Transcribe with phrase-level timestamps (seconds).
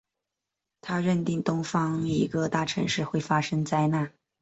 [0.81, 4.11] 他认定东方一个大城市会发生灾难。